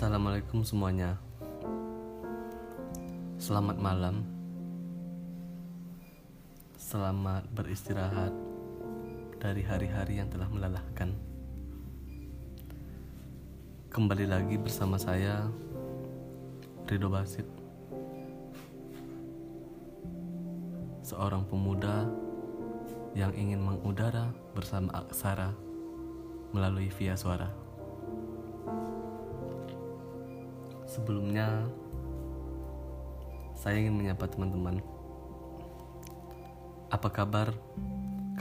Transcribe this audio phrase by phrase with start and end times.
[0.00, 1.20] Assalamualaikum semuanya.
[3.36, 4.24] Selamat malam.
[6.80, 8.32] Selamat beristirahat
[9.36, 11.12] dari hari-hari yang telah melelahkan.
[13.92, 15.52] Kembali lagi bersama saya
[16.88, 17.44] Rido Basit.
[21.04, 22.08] Seorang pemuda
[23.12, 25.52] yang ingin mengudara bersama aksara
[26.56, 27.52] melalui via suara.
[30.90, 31.70] Sebelumnya,
[33.54, 34.82] saya ingin menyapa teman-teman.
[36.90, 37.54] Apa kabar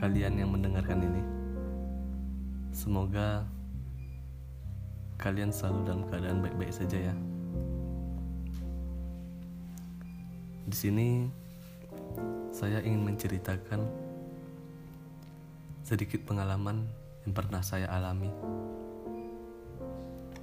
[0.02, 1.22] kalian yang mendengarkan ini?
[2.74, 3.46] Semoga
[5.22, 7.16] kalian selalu dalam keadaan baik-baik saja ya.
[10.66, 11.30] Di sini
[12.50, 13.86] saya ingin menceritakan
[15.86, 16.90] sedikit pengalaman
[17.30, 18.34] yang pernah saya alami.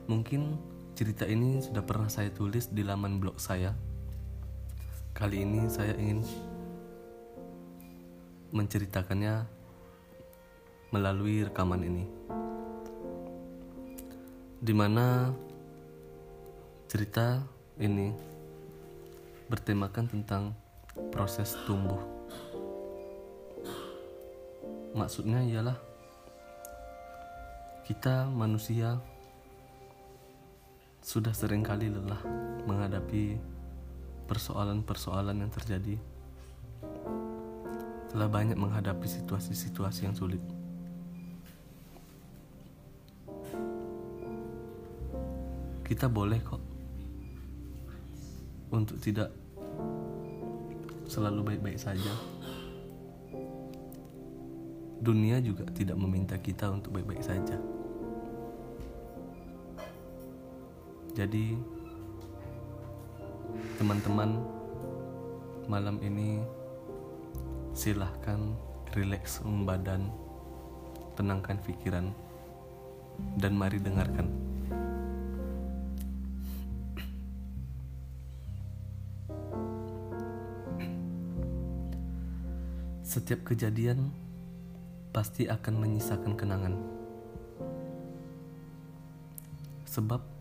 [0.06, 3.76] Mungkin Cerita ini sudah pernah saya tulis di laman blog saya.
[5.12, 6.24] Kali ini saya ingin
[8.48, 9.44] menceritakannya
[10.96, 12.04] melalui rekaman ini.
[14.56, 15.36] Di mana
[16.88, 17.44] cerita
[17.76, 18.16] ini
[19.52, 20.56] bertemakan tentang
[21.12, 22.00] proses tumbuh.
[24.96, 25.76] Maksudnya ialah
[27.84, 28.96] kita manusia
[31.06, 32.18] sudah sering kali lelah
[32.66, 33.38] menghadapi
[34.26, 36.02] persoalan-persoalan yang terjadi.
[38.10, 40.42] Telah banyak menghadapi situasi-situasi yang sulit.
[45.86, 46.62] Kita boleh kok
[48.74, 49.30] untuk tidak
[51.06, 52.10] selalu baik-baik saja.
[54.98, 57.75] Dunia juga tidak meminta kita untuk baik-baik saja.
[61.16, 61.56] Jadi
[63.80, 64.36] teman-teman
[65.64, 66.44] malam ini
[67.72, 68.52] silahkan
[68.92, 70.12] rileks badan,
[71.16, 72.12] tenangkan pikiran,
[73.40, 74.28] dan mari dengarkan.
[83.00, 84.12] Setiap kejadian
[85.16, 86.76] pasti akan menyisakan kenangan.
[89.88, 90.35] Sebab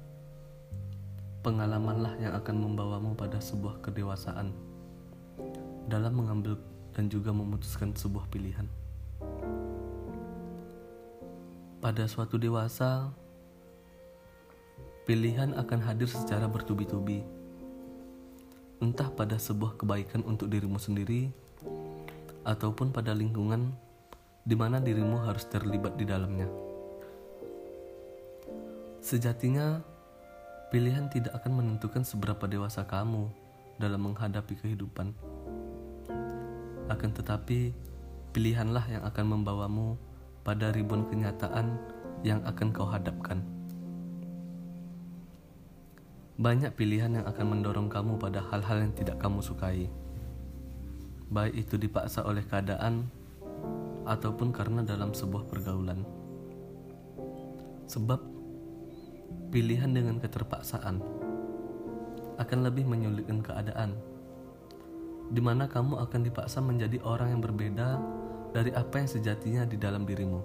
[1.46, 4.50] Pengalamanlah yang akan membawamu pada sebuah kedewasaan
[5.86, 6.58] dalam mengambil
[6.98, 8.66] dan juga memutuskan sebuah pilihan.
[11.86, 13.14] Pada suatu dewasa,
[15.06, 17.22] pilihan akan hadir secara bertubi-tubi,
[18.82, 21.30] entah pada sebuah kebaikan untuk dirimu sendiri
[22.42, 23.70] ataupun pada lingkungan
[24.42, 26.50] di mana dirimu harus terlibat di dalamnya.
[28.98, 29.94] Sejatinya,
[30.74, 33.30] Pilihan tidak akan menentukan seberapa dewasa kamu
[33.78, 35.14] dalam menghadapi kehidupan.
[36.90, 37.74] Akan tetapi,
[38.34, 39.98] pilihanlah yang akan membawamu
[40.46, 41.78] pada ribuan kenyataan
[42.26, 43.42] yang akan kau hadapkan.
[46.36, 49.88] Banyak pilihan yang akan mendorong kamu pada hal-hal yang tidak kamu sukai,
[51.32, 53.08] baik itu dipaksa oleh keadaan
[54.04, 56.04] ataupun karena dalam sebuah pergaulan.
[57.88, 58.35] Sebab
[59.50, 61.00] Pilihan dengan keterpaksaan
[62.36, 63.96] akan lebih menyulitkan keadaan,
[65.32, 68.00] di mana kamu akan dipaksa menjadi orang yang berbeda
[68.52, 70.42] dari apa yang sejatinya di dalam dirimu.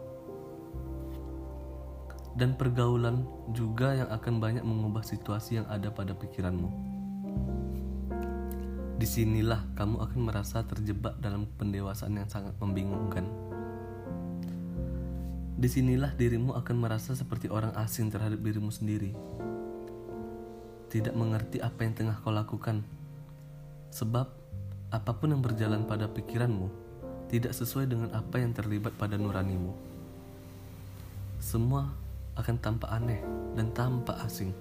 [2.38, 6.70] Dan pergaulan juga yang akan banyak mengubah situasi yang ada pada pikiranmu.
[9.00, 13.49] Di sinilah kamu akan merasa terjebak dalam pendewasaan yang sangat membingungkan.
[15.60, 19.12] Di sinilah dirimu akan merasa seperti orang asing terhadap dirimu sendiri.
[20.88, 22.80] Tidak mengerti apa yang tengah kau lakukan.
[23.92, 24.24] Sebab
[24.88, 26.72] apa pun yang berjalan pada pikiranmu
[27.28, 29.76] tidak sesuai dengan apa yang terlibat pada nuranimu.
[31.44, 31.92] Semua
[32.40, 33.20] akan tampak aneh
[33.52, 34.56] dan tampak asing.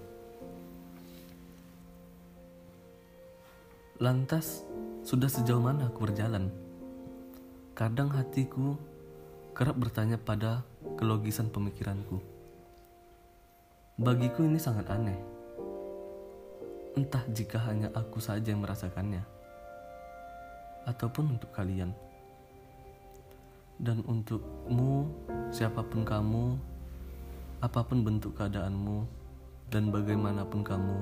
[4.03, 4.67] Lantas,
[5.07, 6.51] sudah sejauh mana aku berjalan?
[7.71, 8.75] Kadang hatiku
[9.59, 10.63] kerap bertanya pada
[10.99, 12.19] kelogisan pemikiranku.
[13.95, 15.15] Bagiku ini sangat aneh.
[16.99, 19.23] Entah jika hanya aku saja yang merasakannya,
[20.83, 21.95] ataupun untuk kalian.
[23.79, 25.07] Dan untukmu,
[25.55, 26.59] siapa pun kamu,
[27.63, 29.07] apa pun bentuk keadaanmu,
[29.71, 30.99] dan bagaimanapun kamu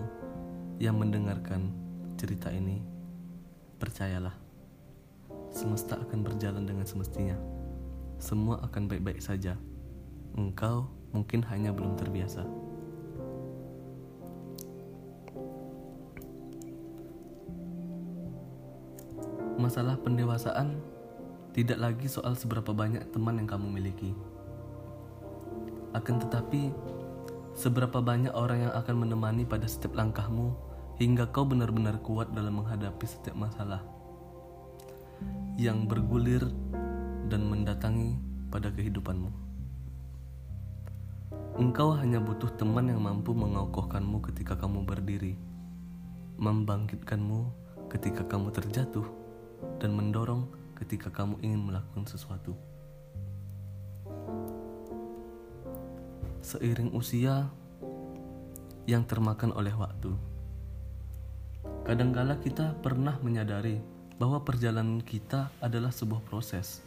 [0.77, 1.73] yang mendengarkan
[2.21, 2.85] cerita ini,
[3.81, 4.37] percayalah,
[5.49, 7.33] semesta akan berjalan dengan semestinya.
[8.21, 9.57] Semua akan baik-baik saja
[10.37, 12.45] engkau mungkin hanya belum terbiasa.
[19.57, 20.77] Masalah pendewasaan
[21.57, 24.13] tidak lagi soal seberapa banyak teman yang kamu miliki.
[25.97, 26.69] Akan tetapi,
[27.57, 30.53] seberapa banyak orang yang akan menemani pada setiap langkahmu
[31.01, 33.81] hingga kau benar-benar kuat dalam menghadapi setiap masalah
[35.57, 36.45] yang bergulir
[37.25, 38.21] dan mendatangi
[38.53, 39.56] pada kehidupanmu.
[41.57, 45.33] Engkau hanya butuh teman yang mampu mengokohkanmu ketika kamu berdiri,
[46.37, 47.49] membangkitkanmu
[47.89, 49.05] ketika kamu terjatuh,
[49.81, 50.45] dan mendorong
[50.77, 52.53] ketika kamu ingin melakukan sesuatu.
[56.45, 57.49] Seiring usia
[58.85, 60.13] yang termakan oleh waktu,
[61.83, 63.81] kadangkala kita pernah menyadari
[64.21, 66.85] bahwa perjalanan kita adalah sebuah proses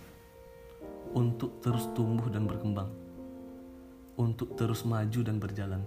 [1.11, 2.91] untuk terus tumbuh dan berkembang,
[4.19, 5.83] untuk terus maju dan berjalan.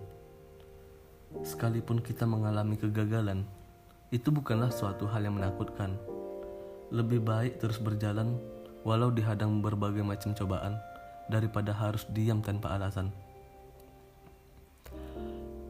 [1.41, 3.43] Sekalipun kita mengalami kegagalan,
[4.13, 5.97] itu bukanlah suatu hal yang menakutkan
[6.93, 8.37] lebih baik terus berjalan
[8.85, 10.77] walau dihadang berbagai macam cobaan
[11.25, 13.09] daripada harus diam tanpa alasan.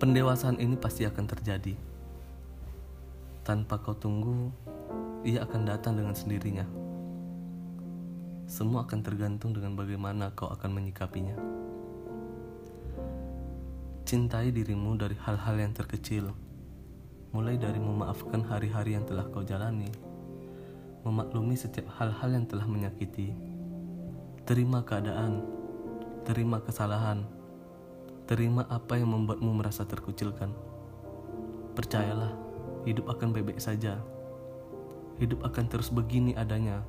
[0.03, 1.79] Pendewasaan ini pasti akan terjadi.
[3.47, 4.51] Tanpa kau tunggu,
[5.23, 6.67] ia akan datang dengan sendirinya.
[8.44, 11.39] Semua akan tergantung dengan bagaimana kau akan menyikapinya.
[14.13, 16.30] Cintai dirimu dari hal-hal yang terkecil,
[17.33, 19.89] mulai dari memaafkan hari-hari yang telah kau jalani
[21.01, 23.33] memaklumi setiap hal-hal yang telah menyakiti.
[24.45, 25.42] Terima keadaan,
[26.30, 27.25] terima kesalahan,
[28.30, 30.54] terima apa yang membuatmu merasa terkucilkan.
[31.74, 32.38] Percayalah,
[32.86, 33.98] hidup akan bebek saja.
[35.18, 36.86] Hidup akan terus begini adanya.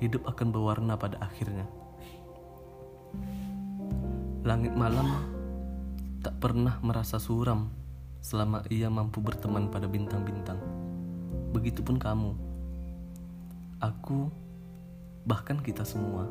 [0.00, 1.68] Hidup akan berwarna pada akhirnya.
[4.40, 5.33] Langit malam
[6.44, 7.72] pernah merasa suram
[8.20, 10.60] selama ia mampu berteman pada bintang-bintang.
[11.56, 12.36] Begitupun kamu
[13.80, 14.28] aku,
[15.24, 16.28] bahkan kita semua.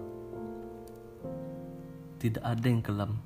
[2.21, 3.18] Tidak ada yang kelam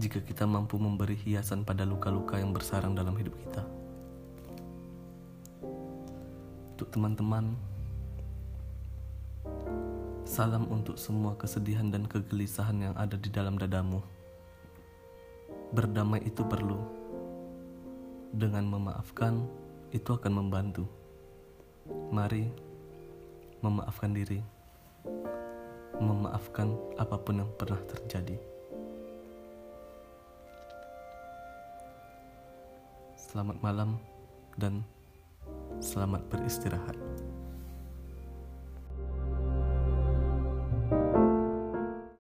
[0.00, 3.68] jika kita mampu memberi hiasan pada luka-luka yang bersarang dalam hidup kita.
[6.72, 7.60] Untuk teman-teman,
[10.24, 14.21] salam untuk semua kesedihan dan kegelisahan yang ada di dalam dadamu.
[15.72, 16.76] Berdamai itu perlu.
[18.28, 19.40] Dengan memaafkan,
[19.88, 20.84] itu akan membantu.
[22.12, 22.52] Mari
[23.64, 24.44] memaafkan diri,
[25.96, 28.36] memaafkan apa pun yang pernah terjadi.
[33.16, 33.96] Selamat malam
[34.60, 34.84] dan
[35.80, 37.00] selamat beristirahat.